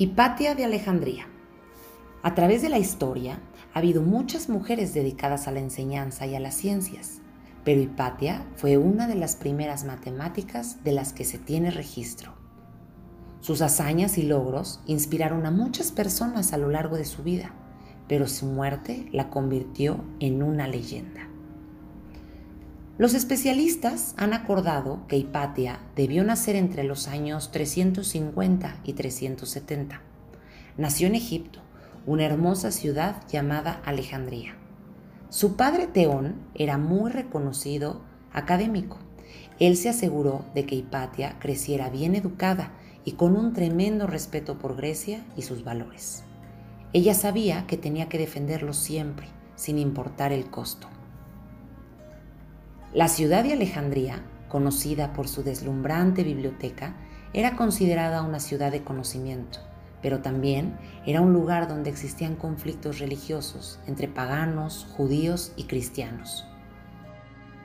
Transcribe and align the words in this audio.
Hipatia 0.00 0.54
de 0.54 0.64
Alejandría. 0.64 1.26
A 2.22 2.36
través 2.36 2.62
de 2.62 2.68
la 2.68 2.78
historia 2.78 3.40
ha 3.74 3.80
habido 3.80 4.00
muchas 4.00 4.48
mujeres 4.48 4.94
dedicadas 4.94 5.48
a 5.48 5.50
la 5.50 5.58
enseñanza 5.58 6.24
y 6.24 6.36
a 6.36 6.40
las 6.40 6.54
ciencias, 6.54 7.18
pero 7.64 7.80
Hipatia 7.80 8.46
fue 8.54 8.76
una 8.76 9.08
de 9.08 9.16
las 9.16 9.34
primeras 9.34 9.84
matemáticas 9.84 10.84
de 10.84 10.92
las 10.92 11.12
que 11.12 11.24
se 11.24 11.38
tiene 11.38 11.72
registro. 11.72 12.32
Sus 13.40 13.60
hazañas 13.60 14.18
y 14.18 14.22
logros 14.22 14.80
inspiraron 14.86 15.44
a 15.46 15.50
muchas 15.50 15.90
personas 15.90 16.52
a 16.52 16.58
lo 16.58 16.68
largo 16.68 16.96
de 16.96 17.04
su 17.04 17.24
vida, 17.24 17.50
pero 18.06 18.28
su 18.28 18.46
muerte 18.46 19.08
la 19.10 19.30
convirtió 19.30 20.04
en 20.20 20.44
una 20.44 20.68
leyenda. 20.68 21.27
Los 22.98 23.14
especialistas 23.14 24.12
han 24.16 24.34
acordado 24.34 25.06
que 25.06 25.16
Hipatia 25.16 25.78
debió 25.94 26.24
nacer 26.24 26.56
entre 26.56 26.82
los 26.82 27.06
años 27.06 27.52
350 27.52 28.80
y 28.82 28.94
370. 28.94 30.02
Nació 30.76 31.06
en 31.06 31.14
Egipto, 31.14 31.60
una 32.06 32.24
hermosa 32.24 32.72
ciudad 32.72 33.22
llamada 33.28 33.80
Alejandría. 33.84 34.56
Su 35.28 35.54
padre 35.54 35.86
Teón 35.86 36.42
era 36.56 36.76
muy 36.76 37.12
reconocido 37.12 38.02
académico. 38.32 38.98
Él 39.60 39.76
se 39.76 39.90
aseguró 39.90 40.44
de 40.56 40.66
que 40.66 40.74
Hipatia 40.74 41.38
creciera 41.38 41.90
bien 41.90 42.16
educada 42.16 42.72
y 43.04 43.12
con 43.12 43.36
un 43.36 43.52
tremendo 43.52 44.08
respeto 44.08 44.58
por 44.58 44.74
Grecia 44.74 45.24
y 45.36 45.42
sus 45.42 45.62
valores. 45.62 46.24
Ella 46.92 47.14
sabía 47.14 47.64
que 47.68 47.76
tenía 47.76 48.08
que 48.08 48.18
defenderlo 48.18 48.72
siempre, 48.72 49.28
sin 49.54 49.78
importar 49.78 50.32
el 50.32 50.50
costo. 50.50 50.88
La 52.94 53.08
ciudad 53.08 53.44
de 53.44 53.52
Alejandría, 53.52 54.22
conocida 54.48 55.12
por 55.12 55.28
su 55.28 55.42
deslumbrante 55.42 56.22
biblioteca, 56.24 56.94
era 57.34 57.54
considerada 57.54 58.22
una 58.22 58.40
ciudad 58.40 58.72
de 58.72 58.82
conocimiento, 58.82 59.58
pero 60.00 60.20
también 60.20 60.78
era 61.04 61.20
un 61.20 61.34
lugar 61.34 61.68
donde 61.68 61.90
existían 61.90 62.34
conflictos 62.34 62.98
religiosos 62.98 63.78
entre 63.86 64.08
paganos, 64.08 64.86
judíos 64.96 65.52
y 65.54 65.64
cristianos. 65.64 66.46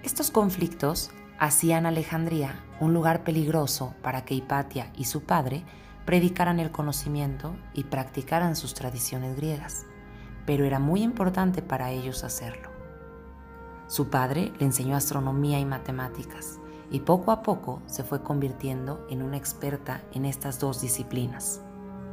Estos 0.04 0.30
conflictos 0.30 1.10
hacían 1.40 1.86
Alejandría 1.86 2.60
un 2.82 2.94
lugar 2.94 3.24
peligroso 3.24 3.96
para 4.02 4.26
que 4.26 4.36
Hipatia 4.36 4.92
y 4.98 5.06
su 5.06 5.24
padre 5.24 5.64
predicaran 6.04 6.60
el 6.60 6.72
conocimiento 6.72 7.56
y 7.74 7.86
practicaran 7.86 8.58
sus 8.58 8.74
tradiciones 8.74 9.38
griegas, 9.38 9.86
pero 10.46 10.66
era 10.66 10.80
muy 10.80 11.02
importante 11.02 11.62
para 11.62 11.92
ellos 11.92 12.26
hacerlo. 12.26 12.73
Su 13.88 14.10
padre 14.10 14.54
le 14.60 14.66
enseñó 14.66 14.96
astronomía 14.96 15.60
y 15.60 15.66
matemáticas 15.66 16.60
y 16.90 17.02
poco 17.02 17.32
a 17.32 17.42
poco 17.42 17.82
se 17.86 18.04
fue 18.04 18.22
convirtiendo 18.22 19.06
en 19.10 19.22
una 19.22 19.38
experta 19.38 20.04
en 20.14 20.26
estas 20.26 20.60
dos 20.60 20.82
disciplinas. 20.82 21.62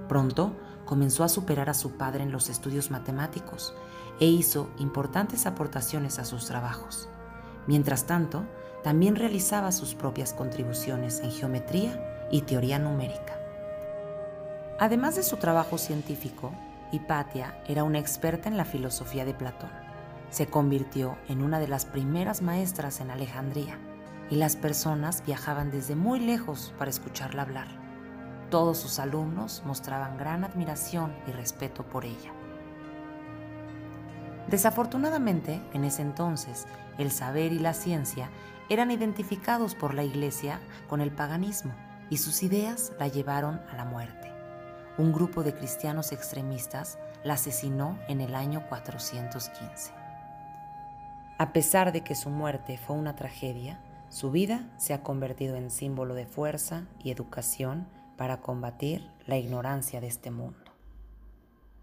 Pronto 0.08 0.56
comenzó 0.84 1.22
a 1.22 1.28
superar 1.28 1.70
a 1.70 1.74
su 1.74 1.92
padre 1.92 2.24
en 2.24 2.32
los 2.32 2.48
estudios 2.48 2.90
matemáticos 2.90 3.74
e 4.18 4.26
hizo 4.26 4.70
importantes 4.78 5.46
aportaciones 5.46 6.18
a 6.18 6.24
sus 6.24 6.46
trabajos. 6.46 7.08
Mientras 7.66 8.06
tanto, 8.06 8.44
también 8.82 9.16
realizaba 9.16 9.70
sus 9.70 9.94
propias 9.94 10.32
contribuciones 10.32 11.20
en 11.20 11.30
geometría 11.30 12.28
y 12.30 12.42
teoría 12.42 12.78
numérica. 12.78 13.38
Además 14.78 15.14
de 15.14 15.22
su 15.22 15.36
trabajo 15.36 15.78
científico, 15.78 16.52
Hipatia 16.90 17.62
era 17.68 17.84
una 17.84 17.98
experta 17.98 18.48
en 18.48 18.56
la 18.56 18.64
filosofía 18.64 19.24
de 19.24 19.34
Platón 19.34 19.89
se 20.30 20.46
convirtió 20.46 21.18
en 21.28 21.42
una 21.42 21.58
de 21.58 21.68
las 21.68 21.84
primeras 21.84 22.40
maestras 22.40 23.00
en 23.00 23.10
Alejandría 23.10 23.78
y 24.30 24.36
las 24.36 24.56
personas 24.56 25.24
viajaban 25.26 25.70
desde 25.70 25.96
muy 25.96 26.20
lejos 26.20 26.72
para 26.78 26.90
escucharla 26.90 27.42
hablar. 27.42 27.66
Todos 28.48 28.78
sus 28.78 28.98
alumnos 28.98 29.62
mostraban 29.66 30.16
gran 30.16 30.44
admiración 30.44 31.14
y 31.26 31.32
respeto 31.32 31.84
por 31.84 32.04
ella. 32.04 32.32
Desafortunadamente, 34.48 35.60
en 35.72 35.84
ese 35.84 36.02
entonces, 36.02 36.66
el 36.98 37.10
saber 37.10 37.52
y 37.52 37.58
la 37.58 37.74
ciencia 37.74 38.30
eran 38.68 38.90
identificados 38.90 39.74
por 39.74 39.94
la 39.94 40.04
Iglesia 40.04 40.60
con 40.88 41.00
el 41.00 41.10
paganismo 41.10 41.72
y 42.08 42.18
sus 42.18 42.42
ideas 42.42 42.92
la 42.98 43.08
llevaron 43.08 43.60
a 43.70 43.76
la 43.76 43.84
muerte. 43.84 44.32
Un 44.98 45.12
grupo 45.12 45.42
de 45.42 45.54
cristianos 45.54 46.12
extremistas 46.12 46.98
la 47.24 47.34
asesinó 47.34 47.98
en 48.08 48.20
el 48.20 48.34
año 48.34 48.64
415. 48.68 49.99
A 51.40 51.54
pesar 51.54 51.90
de 51.90 52.02
que 52.02 52.14
su 52.14 52.28
muerte 52.28 52.76
fue 52.76 52.96
una 52.96 53.16
tragedia, 53.16 53.80
su 54.10 54.30
vida 54.30 54.68
se 54.76 54.92
ha 54.92 55.02
convertido 55.02 55.56
en 55.56 55.70
símbolo 55.70 56.14
de 56.14 56.26
fuerza 56.26 56.86
y 57.02 57.10
educación 57.10 57.88
para 58.18 58.42
combatir 58.42 59.10
la 59.26 59.38
ignorancia 59.38 60.02
de 60.02 60.08
este 60.08 60.30
mundo. 60.30 60.69